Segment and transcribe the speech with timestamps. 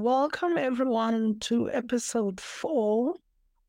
[0.00, 3.16] Welcome, everyone, to episode four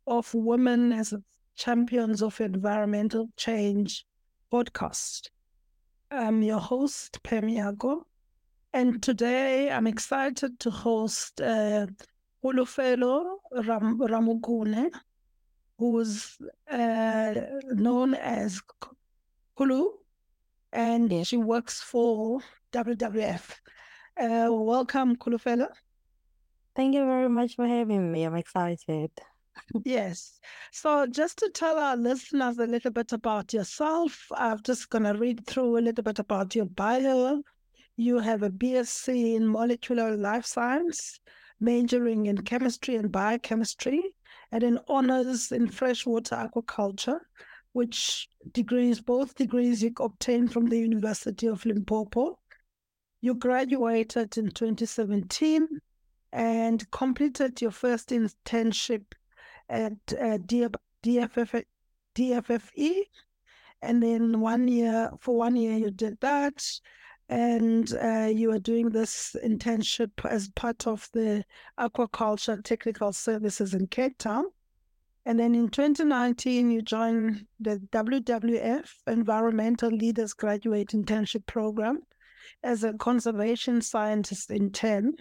[0.05, 1.11] of Women as
[1.55, 4.05] Champions of Environmental Change
[4.53, 5.29] podcast.
[6.11, 8.03] I'm your host, Pemiago,
[8.73, 11.87] and today I'm excited to host uh,
[12.45, 14.91] Kholofelo Ram- Ramokone,
[15.79, 16.37] who's
[16.69, 17.33] uh,
[17.71, 18.61] known as
[19.57, 19.93] Kholo,
[20.71, 22.41] and she works for
[22.71, 23.49] WWF.
[24.15, 25.69] Uh, welcome, Kholofelo.
[26.79, 28.23] Thank you very much for having me.
[28.23, 29.11] I'm excited.
[29.83, 30.39] yes.
[30.71, 35.13] So, just to tell our listeners a little bit about yourself, I'm just going to
[35.13, 37.41] read through a little bit about your bio.
[37.97, 41.19] You have a BSc in molecular life science,
[41.59, 44.15] majoring in chemistry and biochemistry,
[44.53, 47.19] and an honors in freshwater aquaculture,
[47.73, 52.39] which degrees, both degrees you obtained from the University of Limpopo.
[53.19, 55.67] You graduated in 2017
[56.31, 59.03] and completed your first internship
[59.69, 61.63] at uh, DFF,
[62.15, 63.03] DFFE.
[63.81, 66.65] And then one year, for one year, you did that.
[67.29, 71.45] And uh, you are doing this internship as part of the
[71.79, 74.45] aquaculture technical services in Cape Town.
[75.25, 82.01] And then in 2019, you joined the WWF Environmental Leaders Graduate Internship Program
[82.63, 85.13] as a conservation scientist intern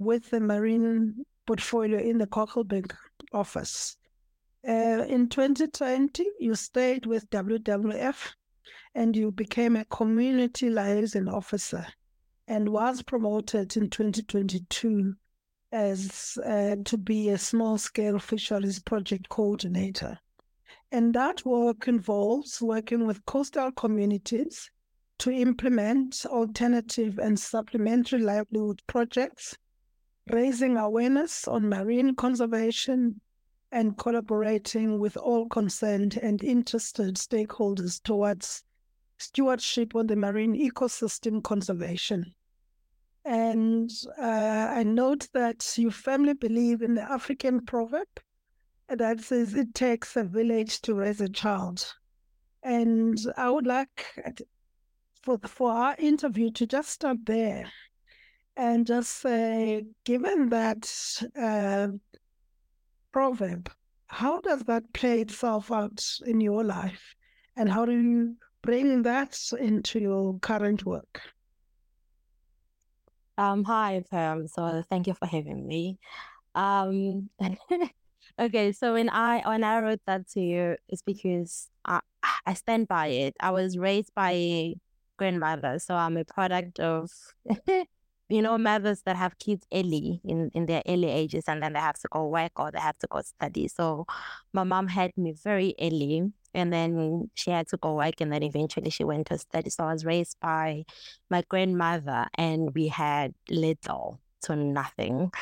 [0.00, 2.90] with the marine portfolio in the Kogelberg
[3.32, 3.96] office.
[4.66, 8.32] Uh, in 2020, you stayed with WWF
[8.94, 11.86] and you became a community liaison officer
[12.48, 15.14] and was promoted in 2022
[15.70, 20.18] as uh, to be a small scale fisheries project coordinator.
[20.90, 24.70] And that work involves working with coastal communities
[25.18, 29.56] to implement alternative and supplementary livelihood projects
[30.32, 33.20] raising awareness on marine conservation,
[33.72, 38.64] and collaborating with all concerned and interested stakeholders towards
[39.18, 42.34] stewardship on the marine ecosystem conservation.
[43.24, 48.08] And uh, I note that you firmly believe in the African proverb
[48.88, 51.94] that says it takes a village to raise a child.
[52.62, 54.06] And I would like
[55.22, 57.70] for, for our interview to just start there
[58.60, 60.84] and just say, given that
[61.34, 61.88] uh,
[63.10, 63.70] proverb,
[64.06, 67.14] how does that play itself out in your life?
[67.56, 71.22] And how do you bring that into your current work?
[73.38, 74.46] Um, hi, Pam.
[74.46, 75.98] So thank you for having me.
[76.54, 77.30] Um,
[78.38, 82.00] okay, so when I when I wrote that to you, it's because I
[82.44, 83.36] I stand by it.
[83.40, 84.76] I was raised by a
[85.16, 87.10] grandmother, so I'm a product of
[88.30, 91.80] you know, mothers that have kids early in, in their early ages and then they
[91.80, 93.66] have to go work or they have to go study.
[93.66, 94.06] So
[94.52, 98.44] my mom had me very early and then she had to go work and then
[98.44, 99.68] eventually she went to study.
[99.68, 100.84] So I was raised by
[101.28, 105.32] my grandmother and we had little to nothing.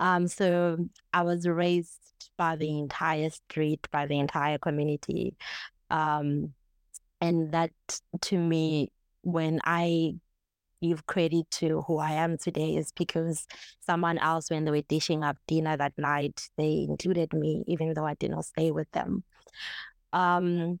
[0.00, 2.00] Um, so I was raised
[2.38, 5.36] by the entire street, by the entire community.
[5.90, 6.54] Um,
[7.20, 7.72] and that
[8.22, 8.90] to me,
[9.22, 10.14] when I
[10.80, 13.46] give credit to who I am today is because
[13.80, 18.06] someone else, when they were dishing up dinner that night, they included me, even though
[18.06, 19.24] I did not stay with them.
[20.12, 20.80] Um,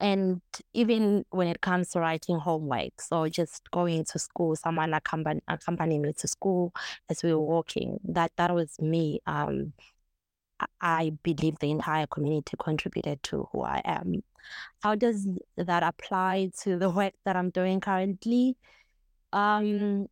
[0.00, 0.40] and
[0.72, 6.02] even when it comes to writing homework, so just going to school, someone accompany, accompanying
[6.02, 6.72] me to school
[7.10, 9.20] as we were walking, that that was me.
[9.26, 9.72] Um,
[10.80, 14.22] I believe the entire community contributed to who I am.
[14.82, 15.26] How does
[15.56, 18.56] that apply to the work that I'm doing currently?
[19.32, 20.08] Um,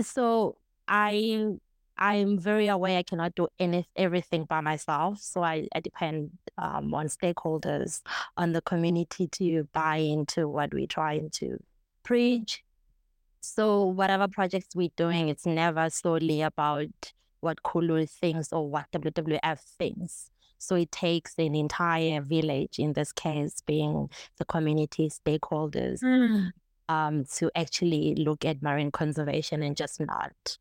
[0.00, 0.56] so
[0.88, 1.56] I
[1.96, 5.20] I'm very aware I cannot do any everything by myself.
[5.20, 8.02] So I, I depend um, on stakeholders,
[8.36, 11.62] on the community to buy into what we're trying to
[12.02, 12.64] preach.
[13.40, 19.60] So whatever projects we're doing, it's never solely about what Kholo thinks or what WWF
[19.60, 20.30] thinks.
[20.58, 24.08] So it takes an entire village, in this case being
[24.38, 26.52] the community stakeholders, mm
[26.88, 30.58] um, to actually look at marine conservation and just not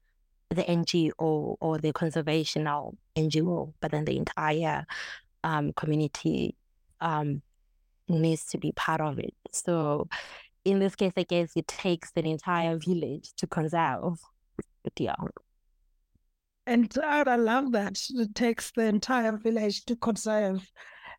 [0.50, 4.86] the NGO or the conservational NGO, but then the entire
[5.44, 6.56] um, community
[7.02, 7.42] um,
[8.08, 9.34] needs to be part of it.
[9.52, 10.08] So
[10.66, 14.20] in this case, I guess it takes an entire village to conserve.
[14.98, 15.16] Yeah.
[16.66, 18.00] And I love that.
[18.10, 20.70] It takes the entire village to conserve.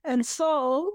[0.04, 0.94] And so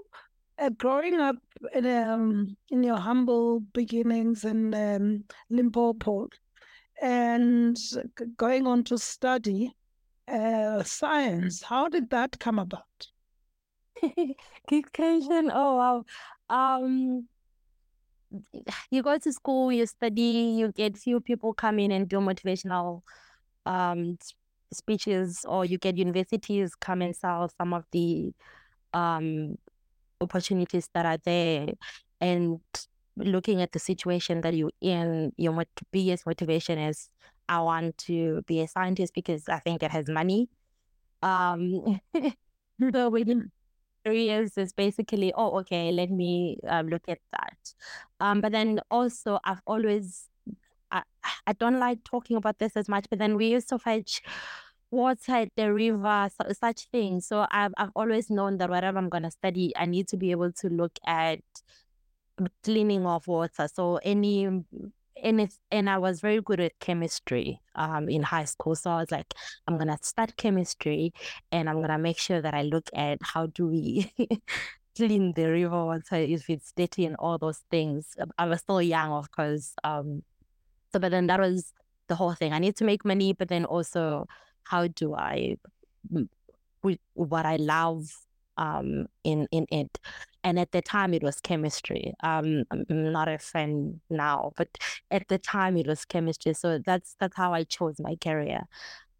[0.60, 1.36] uh, growing up
[1.74, 6.28] in um, in your humble beginnings in um, Limpopo,
[7.00, 7.76] and
[8.36, 9.74] going on to study
[10.28, 11.62] uh, science.
[11.62, 13.08] How did that come about?
[14.68, 15.50] Good question.
[15.52, 16.04] Oh wow.
[16.48, 17.28] Um,
[18.90, 23.02] you go to school, you study, you get few people come in and do motivational
[23.66, 24.18] um
[24.72, 28.32] speeches, or you get universities come and sell some of the
[28.94, 29.56] um
[30.20, 31.68] opportunities that are there,
[32.20, 32.60] and
[33.16, 37.08] looking at the situation that you're in, your biggest motivation is
[37.48, 40.48] I want to be a scientist because I think it has money.
[41.22, 42.00] Um,
[42.92, 43.50] so within
[44.04, 47.74] three years is basically, oh, okay, let me um, look at that.
[48.20, 50.28] Um, but then also, I've always,
[50.90, 51.02] I,
[51.46, 54.22] I don't like talking about this as much, but then we used to fetch
[54.90, 57.26] water the river, so, such things.
[57.26, 60.30] So I've, I've always known that whatever I'm going to study, I need to be
[60.30, 61.40] able to look at
[62.62, 63.68] cleaning of water.
[63.72, 64.48] So any
[65.22, 68.74] and and I was very good at chemistry um in high school.
[68.74, 69.34] So I was like,
[69.66, 71.12] I'm gonna start chemistry
[71.52, 74.12] and I'm gonna make sure that I look at how do we
[74.96, 78.16] clean the river water if it's dirty and all those things.
[78.38, 79.74] I was still young, of course.
[79.84, 80.22] Um
[80.92, 81.72] so but then that was
[82.08, 82.52] the whole thing.
[82.52, 84.26] I need to make money, but then also
[84.64, 85.56] how do I
[87.14, 88.10] what I love
[88.56, 89.98] um in in it.
[90.42, 92.14] And at the time it was chemistry.
[92.22, 94.68] Um i'm not a fan now but
[95.10, 96.54] at the time it was chemistry.
[96.54, 98.62] So that's that's how i chose my career.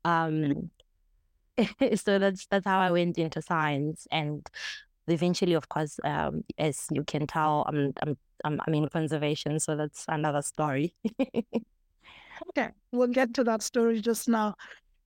[0.05, 0.71] Um
[1.97, 4.07] so that's that's how i went into science.
[4.11, 4.47] And
[5.09, 9.61] eventually of course um as you can tell i'm i'm i'm, I'm in conservation.
[9.61, 10.95] So that's another story.
[12.51, 12.71] Okay.
[12.93, 14.57] We'll get to that story just now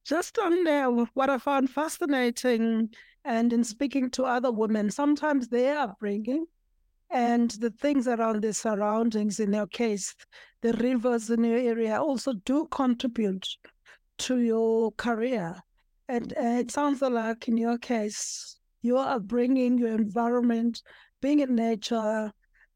[0.04, 2.88] just on there what i found fascinating
[3.24, 6.46] and in speaking to other women, sometimes their upbringing
[7.10, 10.14] and the things around their surroundings, in your case,
[10.60, 13.46] the rivers in your area, also do contribute
[14.18, 15.56] to your career.
[16.08, 20.82] And uh, it sounds like in your case, your upbringing, your environment,
[21.22, 22.30] being in nature,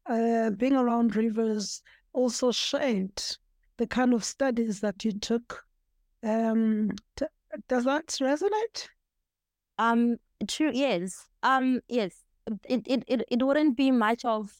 [0.07, 1.83] uh, being around rivers
[2.13, 3.37] also shaped
[3.77, 5.63] the kind of studies that you took.
[6.23, 7.25] Um, t-
[7.67, 8.87] does that resonate?
[9.77, 10.17] Um,
[10.47, 10.71] True.
[10.73, 11.27] Yes.
[11.43, 11.81] Um.
[11.87, 12.15] Yes.
[12.67, 14.51] It, it it it wouldn't be much of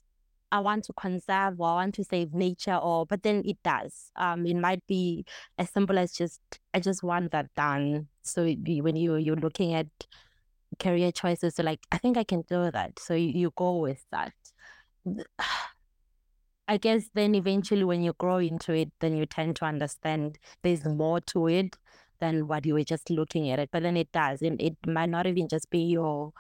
[0.52, 4.12] I want to conserve or I want to save nature or but then it does.
[4.16, 4.46] Um.
[4.46, 5.26] It might be
[5.58, 6.42] as simple as just
[6.74, 8.08] I just want that done.
[8.24, 9.88] So be, when you you're looking at
[10.80, 13.00] career choices, so like I think I can do that.
[13.00, 14.34] So you, you go with that.
[16.70, 20.86] I guess then eventually when you grow into it, then you tend to understand there's
[20.86, 21.76] more to it
[22.20, 23.70] than what you were just looking at it.
[23.72, 24.44] But then it does.
[24.44, 26.32] And it might not even just be your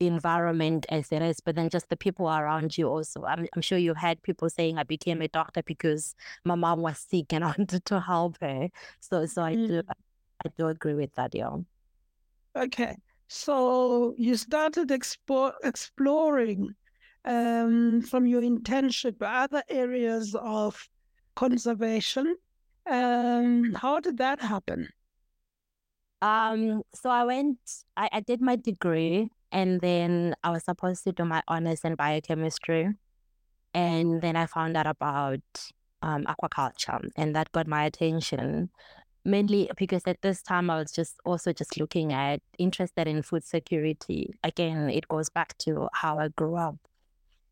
[0.00, 3.24] environment as it is, but then just the people around you also.
[3.24, 6.98] I'm, I'm sure you've had people saying I became a doctor because my mom was
[6.98, 8.68] sick and I wanted to help her.
[8.98, 9.68] So so I mm.
[9.68, 9.82] do
[10.44, 11.56] I do agree with that, yeah.
[12.56, 12.96] Okay.
[13.28, 16.74] So you started explore, exploring
[17.24, 20.88] um, from your internship other areas of
[21.34, 22.36] conservation.
[22.86, 24.88] Um, how did that happen?
[26.20, 27.58] Um, so I went,
[27.96, 31.94] I, I did my degree and then I was supposed to do my honors in
[31.94, 32.88] biochemistry.
[33.74, 35.40] And then I found out about
[36.02, 38.70] um, aquaculture and that got my attention
[39.24, 43.44] mainly because at this time I was just also just looking at interested in food
[43.44, 44.34] security.
[44.42, 46.76] Again, it goes back to how I grew up.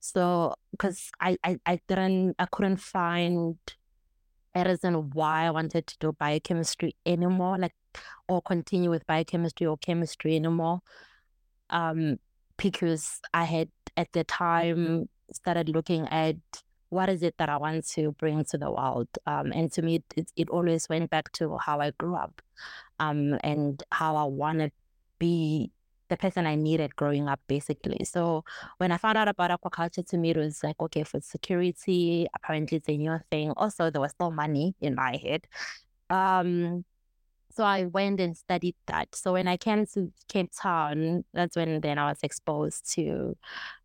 [0.01, 3.57] So because I, I, I didn't I couldn't find
[4.55, 7.59] a reason why I wanted to do biochemistry anymore.
[7.59, 7.75] Like
[8.29, 10.81] or continue with biochemistry or chemistry anymore.
[11.71, 12.19] Um,
[12.57, 16.37] because I had at the time started looking at
[16.91, 19.09] what is it that I want to bring to the world.
[19.27, 22.43] Um, and to me, it, it always went back to how I grew up
[22.99, 24.71] um, and how I want to
[25.19, 25.71] be
[26.11, 28.05] the person I needed growing up, basically.
[28.05, 28.45] So
[28.77, 32.77] when I found out about aquaculture, to me, it was like, okay, for security, apparently
[32.79, 33.53] it's a new thing.
[33.57, 35.47] Also, there was no money in my head.
[36.11, 36.85] Um,
[37.53, 39.15] so I went and studied that.
[39.15, 43.37] So when I came to Cape Town, that's when then I was exposed to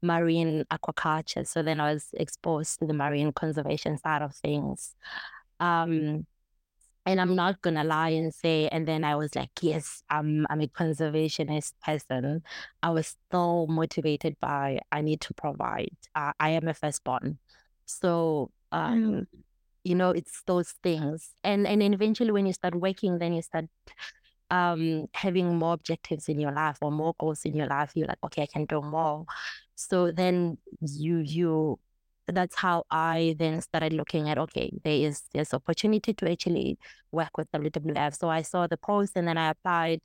[0.01, 1.48] marine aquaculture.
[1.48, 4.96] So then I was exposed to the marine conservation side of things.
[5.60, 6.25] Um,
[7.05, 10.62] and I'm not gonna lie and say, and then I was like, yes, I'm I'm
[10.62, 12.43] a conservationist person.
[12.83, 15.95] I was still motivated by I need to provide.
[16.15, 17.39] Uh, I am a firstborn,
[17.85, 19.27] so um, mm
[19.83, 23.65] you know it's those things and and eventually when you start working then you start
[24.51, 28.24] um having more objectives in your life or more goals in your life you're like
[28.24, 29.25] okay i can do more
[29.75, 31.79] so then you you
[32.27, 36.79] that's how I then started looking at okay, there is there's opportunity to actually
[37.12, 38.17] work with WWF.
[38.17, 40.01] So I saw the post and then I applied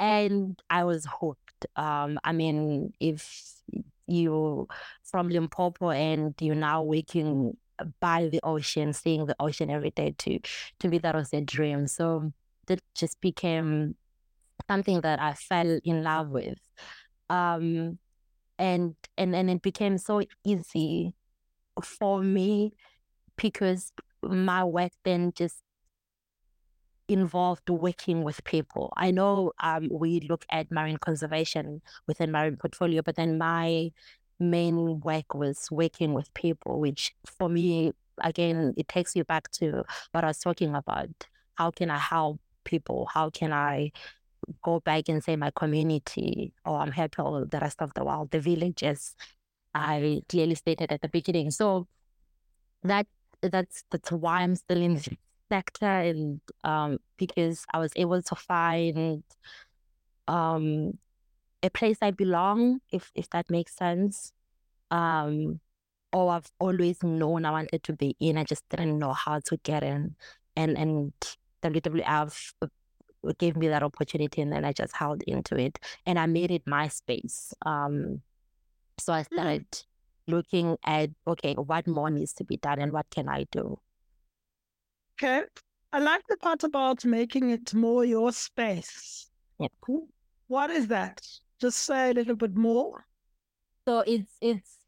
[0.00, 1.66] and I was hooked.
[1.76, 3.62] Um, I mean, if
[4.06, 4.66] you
[5.04, 7.56] from Limpopo and you're now working
[8.00, 10.40] by the ocean, seeing the ocean every day, to
[10.80, 11.86] to me that was a dream.
[11.86, 12.32] So
[12.66, 13.96] that just became
[14.68, 16.58] something that I fell in love with.
[17.30, 17.98] Um,
[18.58, 21.14] and and and it became so easy
[21.82, 22.74] for me
[23.36, 25.62] because my work then just
[27.08, 28.92] involved working with people.
[28.96, 33.90] I know um, we look at marine conservation within marine portfolio, but then my
[34.38, 39.84] main work was working with people, which for me, again, it takes you back to
[40.12, 41.10] what I was talking about.
[41.54, 43.08] How can I help people?
[43.12, 43.92] How can I
[44.62, 48.40] go back and say my community or I'm helping the rest of the world, the
[48.40, 49.14] villages
[49.74, 51.50] I clearly stated at the beginning.
[51.50, 51.86] So
[52.82, 53.06] that
[53.40, 55.16] that's that's why I'm still in the
[55.50, 59.22] sector and um because I was able to find
[60.28, 60.98] um
[61.62, 64.32] a place I belong, if if that makes sense.
[64.90, 65.60] Um
[66.12, 68.36] or I've always known I wanted to be in.
[68.36, 70.16] I just didn't know how to get in.
[70.56, 71.12] And and
[71.62, 72.52] WWF
[73.38, 76.66] gave me that opportunity and then I just held into it and I made it
[76.66, 77.54] my space.
[77.64, 78.22] Um,
[79.02, 79.66] so I started
[80.26, 83.78] looking at, okay, what more needs to be done and what can I do?
[85.20, 85.42] Okay.
[85.92, 89.28] I like the part about making it more your space.
[89.80, 90.08] Cool.
[90.48, 91.20] What is that?
[91.60, 93.06] Just say a little bit more.
[93.86, 94.78] So it's it's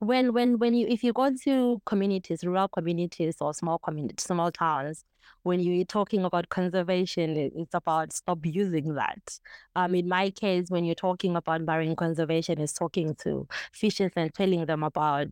[0.00, 4.50] when when when you if you go to communities, rural communities or small communities, small
[4.50, 5.04] towns,
[5.42, 9.38] when you're talking about conservation, it's about stop using that.
[9.76, 14.32] Um, in my case, when you're talking about marine conservation, it's talking to fishes and
[14.34, 15.30] telling them about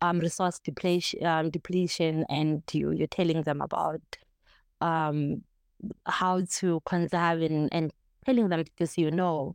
[0.00, 4.02] um resource depletion, um, depletion, and you you're telling them about
[4.80, 5.42] um
[6.06, 7.92] how to conserve and, and
[8.26, 9.54] telling them because you know.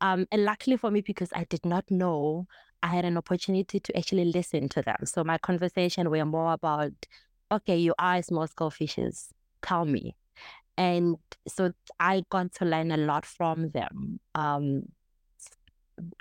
[0.00, 2.46] Um, and luckily for me, because I did not know,
[2.84, 4.98] I had an opportunity to actually listen to them.
[5.04, 6.92] So my conversation were more about,
[7.50, 9.30] okay, you are small scale fishers,
[9.62, 10.14] tell me.
[10.76, 11.16] And
[11.48, 14.20] so I got to learn a lot from them.
[14.34, 14.82] Um,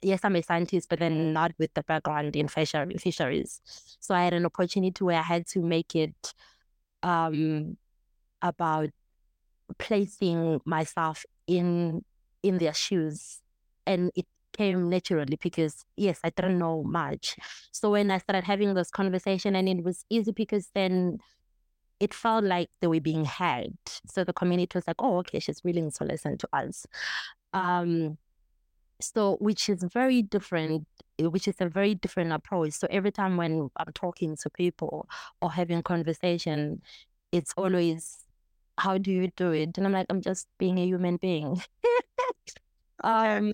[0.02, 3.62] yes, I'm a scientist, but then not with the background in fisheries.
[4.00, 6.34] So I had an opportunity where I had to make it
[7.02, 7.76] um,
[8.42, 8.90] about
[9.80, 12.06] placing myself in
[12.42, 13.42] in their shoes,
[13.86, 17.38] and it came naturally because yes, I didn't know much.
[17.72, 21.20] So when I started having this conversation, and it was easy because then
[22.00, 23.74] it felt like they were being heard.
[24.08, 26.86] So the community was like, "Oh, okay, she's willing to listen to us."
[27.54, 28.18] Um,
[29.02, 30.88] so which is very different
[31.20, 35.08] which is a very different approach so every time when i'm talking to people
[35.42, 36.82] or having conversation
[37.32, 38.20] it's always
[38.78, 41.62] how do you do it and i'm like i'm just being a human being
[43.04, 43.54] um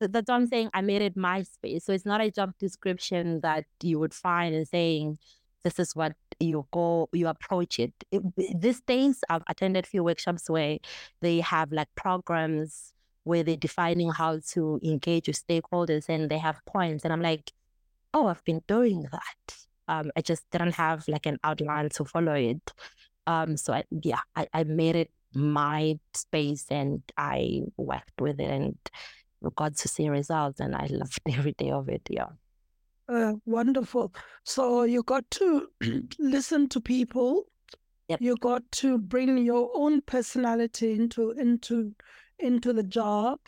[0.00, 0.70] that's what I'm saying.
[0.74, 1.84] I made it my space.
[1.84, 5.18] So it's not a job description that you would find and saying,
[5.64, 7.92] this is what you go, you approach it.
[8.12, 8.22] it.
[8.60, 10.78] These days, I've attended few workshops where
[11.20, 12.92] they have like programs
[13.24, 17.02] where they're defining how to engage with stakeholders and they have points.
[17.02, 17.50] And I'm like,
[18.14, 19.56] oh, I've been doing that.
[19.88, 22.72] Um, I just didn't have like an outline to follow it.
[23.26, 28.50] Um, so I, yeah, I, I made it my space and I worked with it
[28.50, 28.78] and
[29.56, 32.02] got to see results and I loved every day of it.
[32.10, 32.28] Yeah.
[33.08, 34.12] Uh, wonderful.
[34.44, 35.68] So you got to
[36.18, 37.44] listen to people.
[38.08, 38.20] Yep.
[38.20, 41.92] You got to bring your own personality into into
[42.38, 43.38] into the job,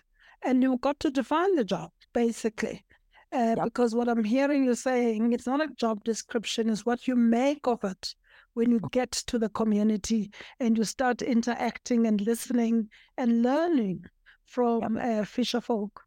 [0.43, 2.85] and you got to define the job basically.
[3.33, 3.65] Uh, yep.
[3.65, 7.67] Because what I'm hearing you saying, it's not a job description; it's what you make
[7.67, 8.15] of it
[8.55, 14.05] when you get to the community and you start interacting and listening and learning
[14.49, 16.05] from uh, fisher folk.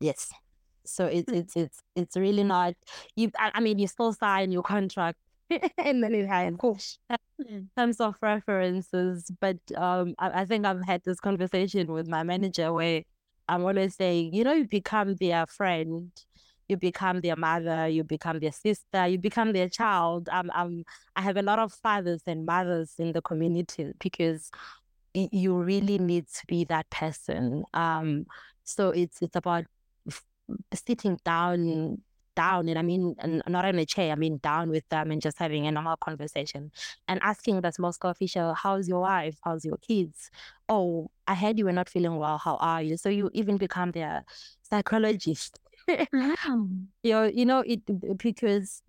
[0.00, 0.30] Yes.
[0.84, 1.38] So it's hmm.
[1.38, 2.74] it's it's it's really not
[3.16, 3.30] you.
[3.38, 5.18] I, mean, you still sign your contract,
[5.78, 6.98] and then it has course.
[7.76, 9.30] terms of references.
[9.40, 13.02] But um, I, I think I've had this conversation with my manager where
[13.48, 16.10] I'm always saying, you know, you become their friend,
[16.68, 20.28] you become their mother, you become their sister, you become their child.
[20.30, 20.84] Um, um,
[21.16, 24.50] I have a lot of fathers and mothers in the community because
[25.14, 27.64] you really need to be that person.
[27.74, 28.26] Um,
[28.64, 29.64] so it's it's about
[30.74, 32.02] sitting down
[32.34, 35.20] down and I mean and not in a chair, I mean down with them and
[35.20, 36.70] just having a normal conversation
[37.08, 39.36] and asking the small scale fisher, how's your wife?
[39.42, 40.30] How's your kids?
[40.68, 42.38] Oh, I heard you were not feeling well.
[42.38, 42.96] How are you?
[42.96, 44.24] So you even become their
[44.62, 46.86] psychologist mm.
[47.02, 47.80] you know, you know it
[48.18, 48.82] because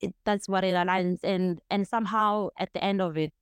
[0.00, 3.32] it, that's what it aligns and and somehow at the end of it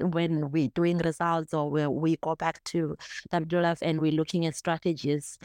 [0.00, 2.96] when we're doing results or we go back to
[3.32, 5.38] WWF and we're looking at strategies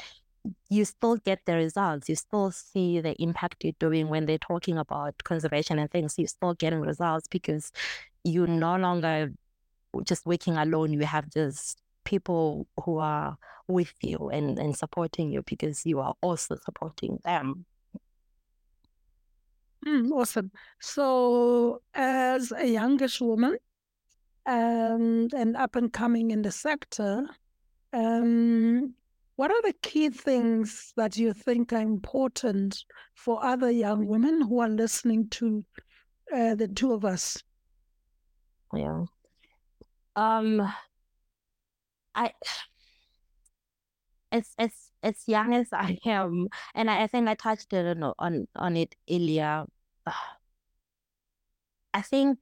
[0.69, 2.09] you still get the results.
[2.09, 6.15] You still see the impact you're doing when they're talking about conservation and things.
[6.17, 7.71] You're still getting results because
[8.23, 9.33] you're no longer
[10.03, 10.93] just working alone.
[10.93, 13.37] You have just people who are
[13.67, 17.65] with you and, and supporting you because you are also supporting them.
[19.85, 20.51] Mm, awesome.
[20.81, 23.57] So, as a youngish woman
[24.45, 27.25] and, an up and coming in the sector,
[27.93, 28.93] um,
[29.35, 32.83] what are the key things that you think are important
[33.15, 35.63] for other young women who are listening to
[36.35, 37.41] uh, the two of us?
[38.73, 39.05] Yeah.
[40.15, 40.61] Um,
[42.13, 42.33] I
[44.31, 48.47] as as as young as I am, and I, I think I touched on on
[48.55, 49.65] on it earlier.
[51.93, 52.39] I think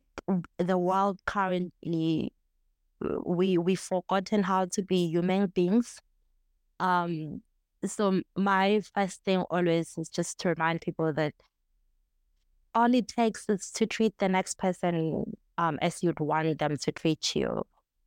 [0.57, 2.33] the world currently
[2.99, 5.99] we we've forgotten how to be human beings
[6.79, 7.41] um,
[7.85, 11.33] so my first thing always is just to remind people that
[12.73, 16.91] all it takes is to treat the next person um, as you'd want them to
[16.91, 17.63] treat you.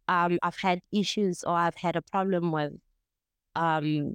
[0.09, 2.73] Um, I've had issues or I've had a problem with
[3.55, 4.15] um,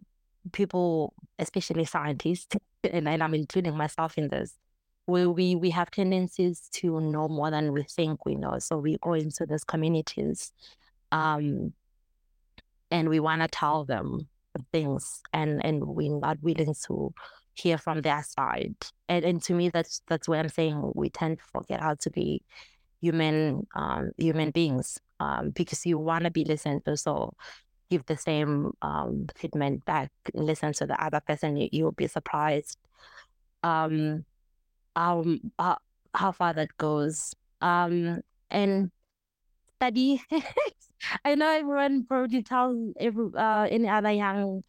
[0.52, 4.58] people, especially scientists, and, and I'm including myself in this,
[5.06, 8.60] where we, we have tendencies to know more than we think we know.
[8.60, 10.52] So we go into these communities
[11.12, 11.74] um,
[12.92, 14.28] and we want to tell them
[14.72, 17.14] things and and we're not willing to
[17.54, 18.76] hear from their side
[19.10, 22.10] and and to me that's that's where i'm saying we tend to forget how to
[22.10, 22.42] be
[23.02, 27.34] human um human beings um because you want to be listened to so
[27.96, 32.78] give the same um treatment back listen to the other person you, you'll be surprised
[33.64, 34.26] um
[34.96, 35.76] um uh,
[36.14, 38.22] how far that goes um
[38.52, 38.92] and
[39.78, 40.22] study
[41.26, 44.64] I know everyone probably tells every uh, any other young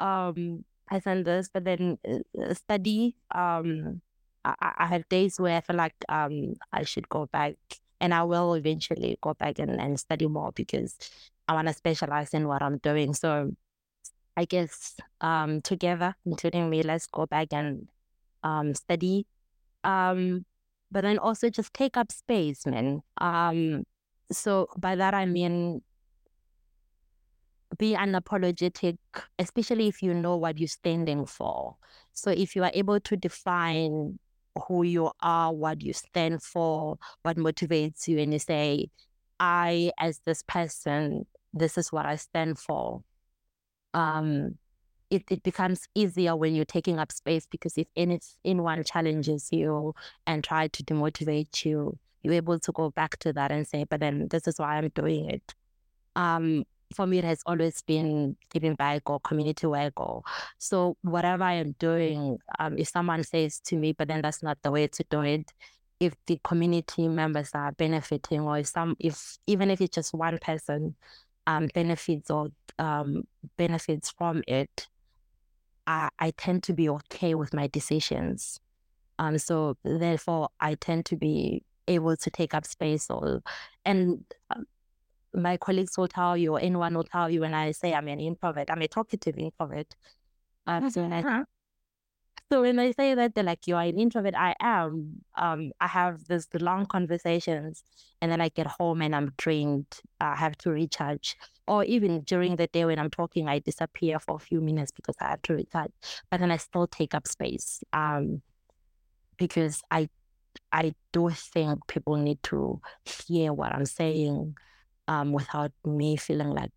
[0.00, 3.16] um person this, but then uh, study.
[3.34, 4.02] Um,
[4.44, 7.56] I, I have days where I feel like um I should go back,
[8.04, 10.94] and I will eventually go back and, and study more because
[11.48, 13.14] I want to specialize in what I'm doing.
[13.14, 13.52] So
[14.36, 17.88] I guess um together, including me, let's go back and
[18.42, 19.26] um study.
[19.84, 20.44] Um,
[20.92, 23.00] but then also just take up space, man.
[23.16, 23.84] Um,
[24.30, 25.80] so by that I mean
[27.78, 28.98] be unapologetic,
[29.38, 31.76] especially if you know what you're standing for.
[32.12, 34.18] So if you are able to define
[34.68, 38.88] who you are, what you stand for, what motivates you, and you say,
[39.40, 43.02] I, as this person, this is what I stand for.
[43.92, 44.58] Um,
[45.10, 49.94] it, it becomes easier when you're taking up space because if any, anyone challenges you
[50.26, 54.00] and try to demotivate you, you're able to go back to that and say, but
[54.00, 55.54] then this is why I'm doing it.
[56.16, 60.22] Um, for me, it has always been giving back or community work or
[60.58, 64.58] so whatever I am doing, um, if someone says to me, but then that's not
[64.62, 65.52] the way to do it,
[66.00, 70.38] if the community members are benefiting or if some if even if it's just one
[70.38, 70.94] person
[71.46, 73.24] um benefits or um
[73.56, 74.88] benefits from it,
[75.86, 78.60] I, I tend to be okay with my decisions.
[79.18, 83.42] Um so therefore I tend to be able to take up space or
[83.84, 84.64] and um,
[85.34, 88.20] my colleagues will tell you or anyone will tell you when I say I'm an
[88.20, 89.94] introvert, I'm a talkative introvert.
[90.66, 91.26] Um, so, when I,
[92.50, 95.22] so when I say that they're like, you're an introvert, I am.
[95.36, 97.82] Um, I have this long conversations
[98.20, 99.86] and then I get home and I'm drained.
[100.20, 101.36] I have to recharge.
[101.66, 105.16] Or even during the day when I'm talking, I disappear for a few minutes because
[105.20, 105.92] I have to recharge.
[106.30, 107.82] But then I still take up space.
[107.92, 108.42] Um,
[109.36, 110.08] because I
[110.72, 114.56] I do think people need to hear what I'm saying
[115.08, 116.70] um, without me feeling like,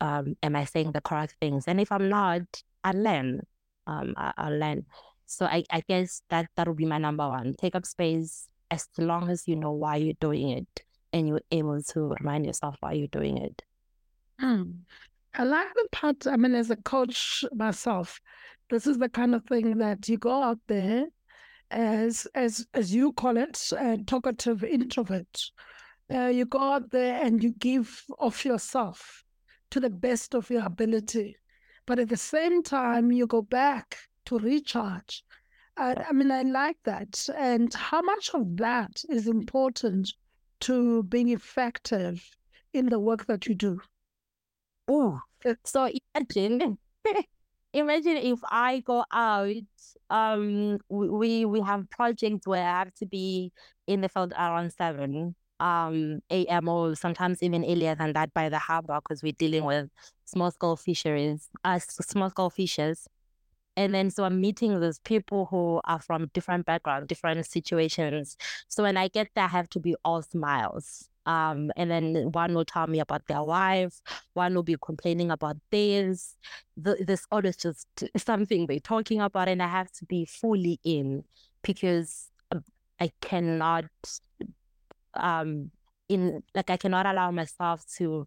[0.00, 1.64] um, am I saying the correct things?
[1.66, 2.42] And if I'm not,
[2.84, 3.42] I learn.
[3.86, 4.86] Um, I, I learn.
[5.26, 7.54] So I, I guess that that would be my number one.
[7.54, 11.82] Take up space as long as you know why you're doing it and you're able
[11.82, 13.62] to remind yourself why you're doing it.
[14.38, 14.62] Hmm.
[15.34, 18.20] I like the part, I mean, as a coach myself,
[18.70, 21.06] this is the kind of thing that you go out there
[21.70, 25.50] as as as you call it, a talkative introvert.
[26.12, 29.24] Uh, you go out there and you give of yourself
[29.70, 31.36] to the best of your ability,
[31.86, 33.96] but at the same time you go back
[34.26, 35.22] to recharge.
[35.76, 37.28] Uh, I mean, I like that.
[37.36, 40.12] And how much of that is important
[40.60, 42.28] to being effective
[42.72, 43.80] in the work that you do?
[44.88, 45.20] Oh,
[45.64, 46.76] so imagine
[47.72, 49.54] imagine if I go out,
[50.10, 53.52] um, we we have projects where I have to be
[53.86, 56.68] in the field around seven um a.m.
[56.68, 59.90] or sometimes even earlier than that by the harbor because we're dealing with
[60.24, 63.08] small scale fisheries, uh, small scale fishes.
[63.76, 68.36] And then so I'm meeting those people who are from different backgrounds, different situations.
[68.68, 71.08] So when I get there, I have to be all smiles.
[71.26, 74.00] Um, and then one will tell me about their wife,
[74.34, 76.36] one will be complaining about this.
[76.76, 81.24] The, this always just something they're talking about, and I have to be fully in
[81.62, 82.64] because um,
[82.98, 83.84] I cannot,
[85.14, 85.70] um,
[86.08, 88.26] in like I cannot allow myself to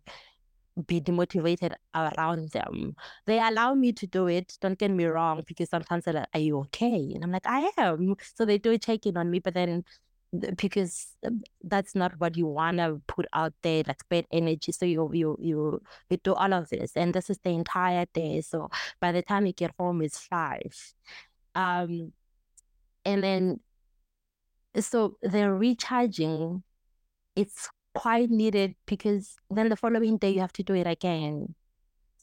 [0.87, 2.95] be demotivated around them.
[3.25, 4.57] They allow me to do it.
[4.61, 7.71] Don't get me wrong, because sometimes they're like, "Are you okay?" And I'm like, "I
[7.77, 9.83] am." So they do check in on me, but then
[10.57, 14.85] because um, that's not what you want to put out there like bad energy so
[14.85, 18.69] you you you you do all of this and this is the entire day so
[18.99, 20.93] by the time you get home it's five
[21.55, 22.11] um
[23.05, 23.59] and then
[24.79, 26.63] so they're recharging
[27.35, 31.53] it's quite needed because then the following day you have to do it again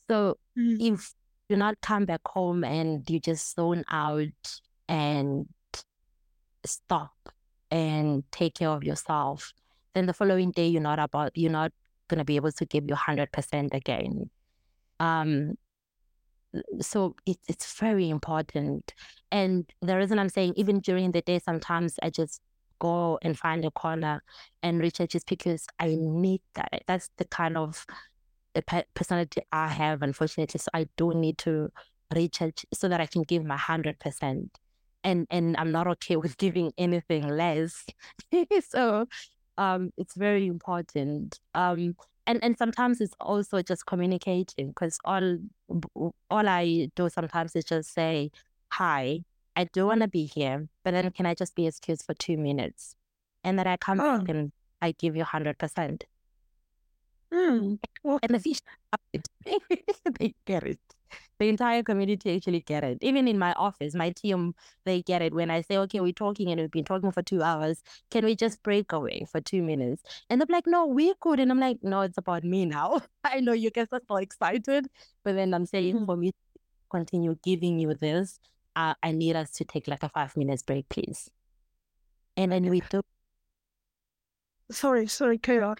[0.08, 0.76] so mm.
[0.80, 1.14] if
[1.48, 5.46] you not come back home and you just zone out and
[6.64, 7.12] stop
[7.70, 9.52] and take care of yourself,
[9.94, 11.72] then the following day you're not about you're not
[12.08, 14.30] gonna be able to give your hundred percent again.
[14.98, 15.54] Um
[16.80, 18.92] so it's it's very important.
[19.30, 22.40] And the reason I'm saying even during the day sometimes I just
[22.80, 24.22] go and find a corner
[24.62, 26.82] and recharge just because I need that.
[26.86, 27.86] That's the kind of
[28.54, 28.62] the
[28.94, 30.58] personality I have, unfortunately.
[30.58, 31.70] So I do need to
[32.12, 34.58] recharge so that I can give my hundred percent
[35.04, 37.84] and and I'm not okay with giving anything less.
[38.68, 39.06] so
[39.58, 41.38] um, it's very important.
[41.54, 41.94] Um,
[42.26, 45.38] and and sometimes it's also just communicating because all
[46.30, 48.30] all I do sometimes is just say,
[48.72, 49.20] "Hi,
[49.56, 52.36] I do want to be here, but then can I just be excused for two
[52.36, 52.96] minutes?"
[53.44, 54.18] And then I come oh.
[54.18, 56.04] back and I give you hundred percent.
[57.32, 57.78] Mm.
[58.02, 58.60] Well, and the fish,
[60.18, 60.80] they get it
[61.40, 62.98] the entire community actually get it.
[63.00, 66.50] Even in my office, my team, they get it when I say, okay, we're talking
[66.50, 67.82] and we've been talking for two hours.
[68.10, 70.02] Can we just break away for two minutes?
[70.28, 71.40] And they're like, no, we could.
[71.40, 73.00] And I'm like, no, it's about me now.
[73.24, 74.88] I know you guys are so excited.
[75.24, 76.04] But then I'm saying mm-hmm.
[76.04, 76.32] for me
[76.90, 78.38] continue giving you this,
[78.80, 81.30] uh, I need us to take like a five minutes break, please.
[82.36, 83.02] And then we do.
[84.70, 85.74] Sorry, sorry, carry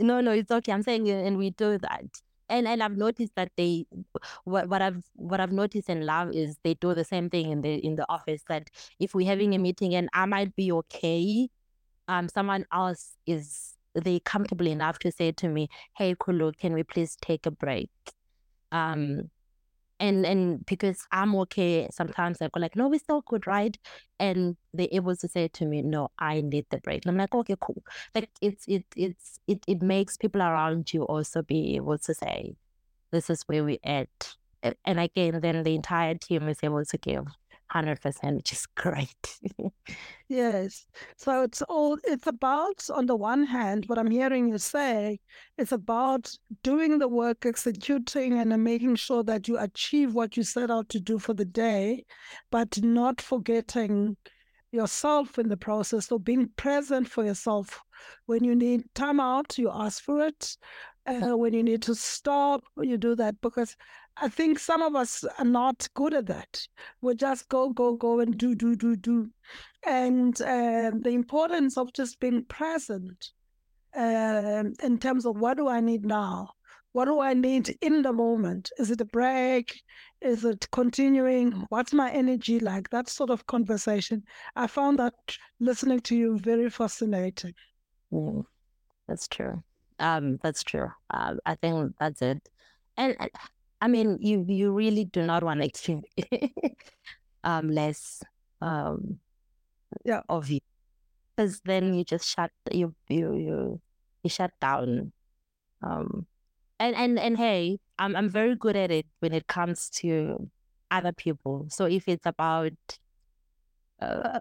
[0.00, 0.72] No, no, it's okay.
[0.72, 3.86] I'm saying, and we do that and and I've noticed that they
[4.44, 7.62] what what I've what I've noticed and love is they do the same thing in
[7.62, 11.48] the in the office that if we're having a meeting and I might be okay,
[12.08, 16.82] um someone else is they comfortable enough to say to me, Hey Kholo, can we
[16.82, 17.90] please take a break?
[18.72, 19.30] Um
[20.00, 23.76] and and because I'm okay, sometimes I go like, no, we still good, right?
[24.18, 27.04] And they're able to say to me, no, I need the break.
[27.04, 27.82] And I'm like, okay, cool.
[28.14, 32.56] Like it's it it's it it makes people around you also be able to say,
[33.12, 34.08] this is where we at.
[34.84, 37.24] And again, then the entire team is able to give
[37.74, 39.38] 100%, which is great.
[40.28, 40.86] yes.
[41.16, 45.20] So it's all, it's about, on the one hand, what I'm hearing you say,
[45.56, 50.70] it's about doing the work, executing, and making sure that you achieve what you set
[50.70, 52.04] out to do for the day,
[52.50, 54.16] but not forgetting
[54.70, 57.80] yourself in the process or being present for yourself.
[58.26, 60.56] When you need time out, you ask for it.
[61.06, 63.74] Uh, when you need to stop, you do that because
[64.20, 66.66] I think some of us are not good at that.
[67.00, 69.30] We just go, go, go, and do, do, do, do.
[69.86, 73.30] And uh, the importance of just being present
[73.96, 76.50] uh, in terms of what do I need now?
[76.92, 78.70] What do I need in the moment?
[78.78, 79.80] Is it a break?
[80.20, 81.52] Is it continuing?
[81.68, 82.90] What's my energy like?
[82.90, 84.24] That sort of conversation.
[84.56, 85.14] I found that
[85.60, 87.54] listening to you very fascinating.
[88.12, 88.44] Mm,
[89.06, 89.62] that's true.
[90.00, 90.90] Um, that's true.
[91.10, 92.48] Uh, I think that's it.
[92.96, 93.16] And
[93.80, 96.04] I mean, you you really do not want to keep
[97.44, 98.22] um less
[98.60, 99.18] um
[100.04, 100.22] yeah.
[100.28, 100.60] of you.
[101.36, 103.80] Because then you just shut you you you
[104.22, 105.12] you shut down
[105.82, 106.26] um
[106.80, 110.50] and and and hey i'm i'm very good at it when it comes to
[110.90, 111.66] other people.
[111.68, 112.72] So if it's about
[114.00, 114.40] uh,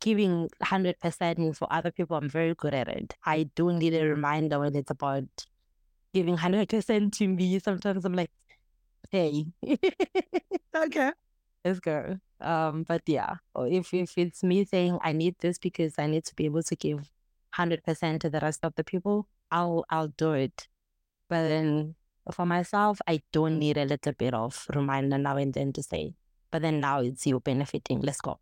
[0.00, 3.14] giving 100% for other people i'm very good at it.
[3.24, 5.24] I do need a reminder when it's about
[6.12, 8.04] giving 100% to me sometimes.
[8.04, 8.30] I'm like
[9.10, 9.46] hey.
[10.74, 11.12] okay.
[11.64, 12.18] Let's go.
[12.40, 16.34] Um, but yeah, if if it's me saying I need this because I need to
[16.34, 17.10] be able to give
[17.52, 20.68] hundred percent to the rest of the people, I'll I'll do it.
[21.28, 21.96] But then
[22.32, 26.14] for myself, I don't need a little bit of reminder now and then to say,
[26.50, 28.00] but then now it's you benefiting.
[28.00, 28.40] Let's go.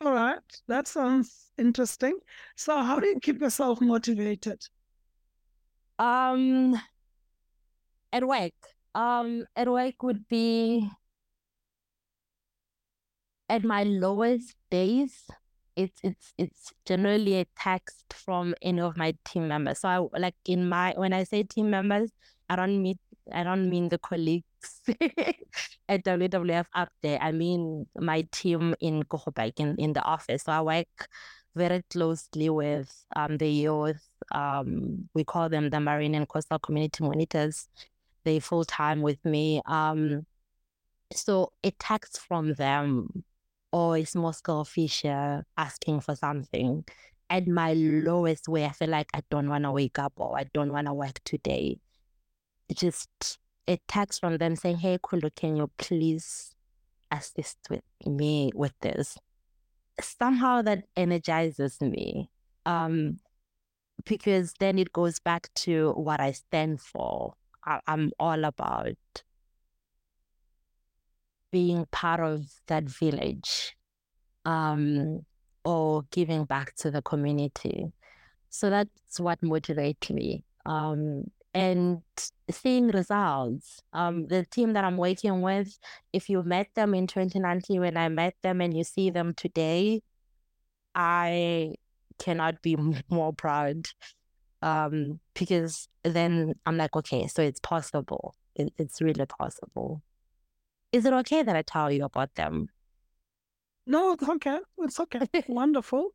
[0.00, 0.38] All right.
[0.68, 2.18] That sounds interesting.
[2.54, 4.62] So how do you keep yourself motivated?
[5.98, 6.80] Um
[8.12, 8.52] at work.
[8.96, 10.90] Um work would be
[13.48, 15.24] at my lowest days,
[15.76, 19.80] it's it's it's generally a text from any of my team members.
[19.80, 22.10] So I like in my when I say team members,
[22.48, 22.98] I don't mean
[23.32, 24.80] I don't mean the colleagues
[25.88, 27.18] at WWF up there.
[27.20, 30.44] I mean my team in Kochopek in, in the office.
[30.44, 31.08] So I work
[31.54, 34.02] very closely with um the youth.
[34.32, 37.68] Um we call them the marine and coastal community monitors.
[38.26, 39.62] They full time with me.
[39.64, 40.26] Um
[41.12, 43.24] so a text from them
[43.72, 46.84] or small scale fisher asking for something
[47.30, 50.46] at my lowest way, I feel like I don't want to wake up or I
[50.54, 51.78] don't want to work today.
[52.72, 56.54] Just a text from them saying, Hey, Kholo, can you please
[57.10, 59.18] assist with me with this?
[60.00, 62.30] Somehow that energizes me.
[62.64, 63.18] Um,
[64.04, 67.34] because then it goes back to what I stand for.
[67.66, 68.96] I'm all about
[71.50, 73.76] being part of that village
[74.44, 75.24] um,
[75.64, 77.86] or giving back to the community.
[78.50, 80.44] So that's what motivates me.
[80.64, 81.24] Um,
[81.54, 82.02] and
[82.50, 83.80] seeing results.
[83.92, 85.78] Um, the team that I'm working with,
[86.12, 90.02] if you met them in 2019 when I met them and you see them today,
[90.94, 91.74] I
[92.18, 92.76] cannot be
[93.10, 93.88] more proud.
[94.62, 98.34] Um, because then I'm like, okay, so it's possible.
[98.54, 100.02] It, it's really possible.
[100.92, 102.68] Is it okay that I tell you about them?
[103.86, 104.58] No, it's okay.
[104.78, 105.28] It's okay.
[105.48, 106.10] Wonderful.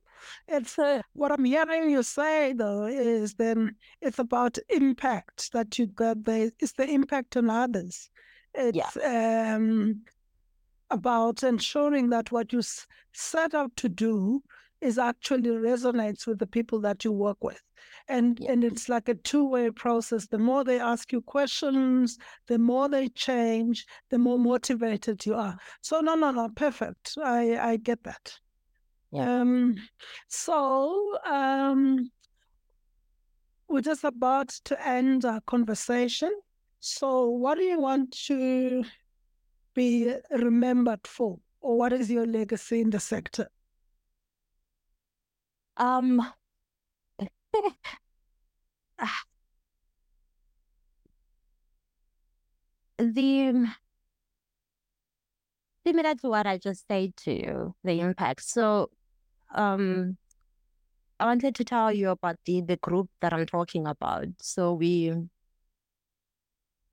[0.47, 5.87] It's uh, what I'm hearing you say though is then it's about impact that you
[5.87, 6.51] got there.
[6.59, 8.09] It's the impact on others.
[8.53, 9.55] It's yeah.
[9.55, 10.01] um,
[10.89, 12.61] about ensuring that what you
[13.13, 14.43] set out to do
[14.81, 17.61] is actually resonates with the people that you work with
[18.07, 18.51] and yeah.
[18.51, 20.27] and it's like a two-way process.
[20.27, 22.17] The more they ask you questions
[22.47, 25.57] the more they change the more motivated you are.
[25.81, 27.17] So no no no perfect.
[27.23, 28.37] I i get that.
[29.11, 29.41] Yeah.
[29.41, 29.75] um
[30.27, 32.09] so um
[33.67, 36.31] we're just about to end our conversation.
[36.81, 38.83] So what do you want to
[39.73, 41.39] be remembered for?
[41.61, 43.47] Or what is your legacy in the sector?
[45.77, 46.21] Um,
[52.97, 53.67] the
[55.85, 58.43] similar to what I just said to you, the impact.
[58.43, 58.89] So,
[59.53, 60.17] um,
[61.19, 64.27] I wanted to tell you about the the group that I'm talking about.
[64.41, 65.13] So we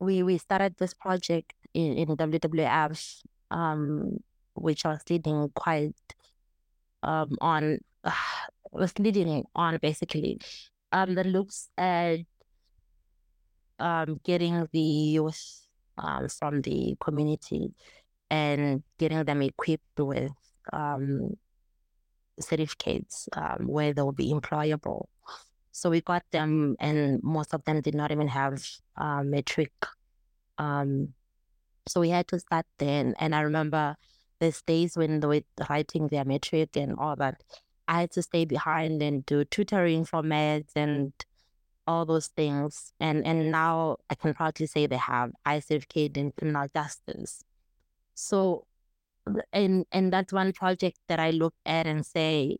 [0.00, 4.18] we we started this project in, in WWF, um,
[4.54, 5.94] which I was leading quite
[7.02, 8.12] um on uh,
[8.72, 10.40] was leading on basically
[10.92, 12.20] um that looks at
[13.78, 15.66] um getting the youth
[15.98, 17.72] um from the community
[18.30, 20.32] and getting them equipped with
[20.72, 21.36] um
[22.40, 25.06] certificates um, where they'll be employable.
[25.72, 28.64] So we got them, and most of them did not even have
[28.96, 29.72] uh, matric.
[30.58, 31.14] Um,
[31.86, 33.14] so we had to start then.
[33.18, 33.96] And I remember
[34.40, 37.42] there's days when they were writing their matric and all that.
[37.88, 41.12] I had to stay behind and do tutoring for meds and
[41.86, 42.92] all those things.
[43.00, 47.42] And and now I can proudly say they have certificate in criminal justice.
[48.14, 48.66] So
[49.52, 52.58] and and that's one project that I look at and say,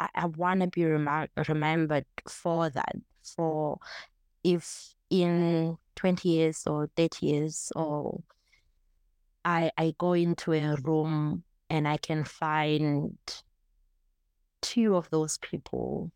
[0.00, 2.96] I, I want to be rem- remembered for that.
[3.22, 3.78] For
[4.44, 8.20] if in 20 years or 30 years or
[9.44, 13.16] I I go into a room and I can find
[14.62, 16.10] two of those people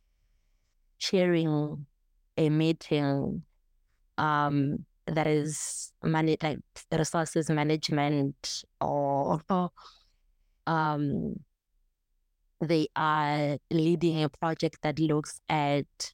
[0.98, 1.87] sharing
[2.37, 3.42] a meeting
[4.18, 6.59] um, that is money like
[6.92, 9.40] resources management or
[10.66, 11.35] um,
[12.61, 16.12] they are leading a project that looks at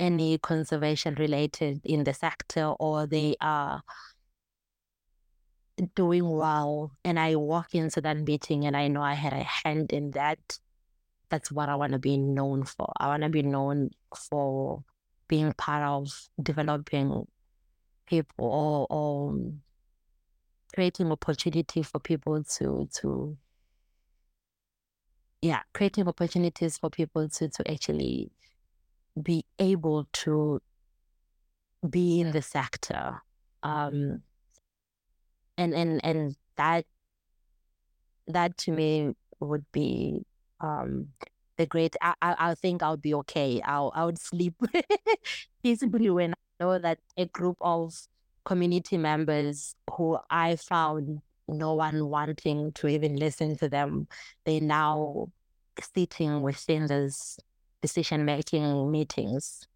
[0.00, 3.82] any conservation related in the sector or they are
[5.94, 6.92] doing well.
[7.04, 10.58] And I walk into that meeting and I know I had a hand in that
[11.30, 12.92] that's what I want to be known for.
[12.98, 14.84] I want to be known for
[15.28, 17.26] being part of developing
[18.06, 19.38] people or, or
[20.74, 23.36] creating opportunity for people to to
[25.42, 28.30] yeah creating opportunities for people to to actually
[29.22, 30.60] be able to
[31.88, 33.20] be in the sector
[33.62, 34.22] Um,
[35.56, 36.86] and and and that
[38.28, 40.24] that to me would be
[40.60, 41.08] um
[41.56, 43.60] the great I, I I think I'll be okay.
[43.64, 44.54] I'll I would sleep
[45.62, 47.94] peacefully when I know that a group of
[48.44, 54.06] community members who I found no one wanting to even listen to them,
[54.44, 55.28] they now
[55.80, 57.38] sitting within those
[57.82, 59.66] decision making meetings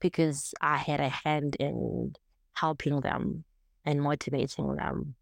[0.00, 2.14] because I had a hand in
[2.54, 3.44] helping them
[3.84, 5.14] and motivating them.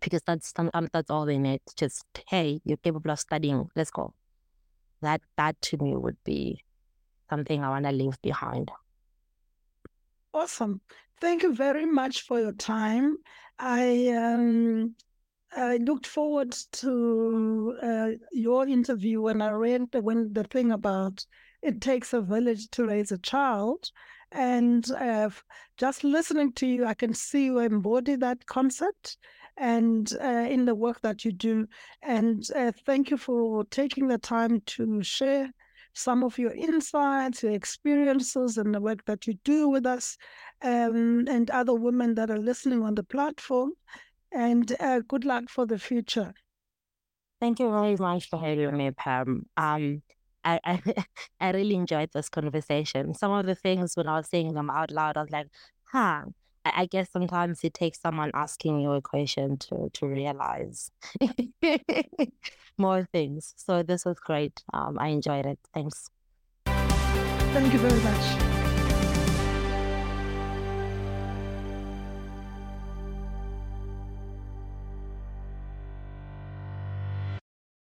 [0.00, 0.52] Because that's
[0.92, 1.60] that's all they need.
[1.76, 3.68] Just hey, you're capable of studying.
[3.74, 4.14] Let's go.
[5.02, 6.62] That that to me would be
[7.30, 8.70] something I want to leave behind.
[10.34, 10.80] Awesome.
[11.20, 13.16] Thank you very much for your time.
[13.58, 14.94] I um,
[15.56, 21.24] I looked forward to uh, your interview when I read the, when the thing about
[21.62, 23.90] it takes a village to raise a child,
[24.32, 25.30] and uh,
[25.78, 29.16] just listening to you, I can see you embody that concept
[29.56, 31.66] and uh, in the work that you do.
[32.02, 35.50] And uh, thank you for taking the time to share
[35.92, 40.16] some of your insights, your experiences, and the work that you do with us,
[40.62, 43.72] um, and other women that are listening on the platform.
[44.32, 46.34] And uh, good luck for the future.
[47.40, 49.46] Thank you very much for having me, Pam.
[49.56, 50.02] Um,
[50.44, 50.82] I, I,
[51.40, 53.14] I really enjoyed this conversation.
[53.14, 55.48] Some of the things when I was saying them out loud, I was like,
[55.84, 56.22] huh.
[56.74, 60.90] I, guess sometimes it takes someone asking you a question to to realize
[62.78, 63.54] more things.
[63.56, 64.62] So this was great.
[64.72, 65.58] Um, I enjoyed it.
[65.74, 66.08] Thanks.
[66.66, 68.55] Thank you very much.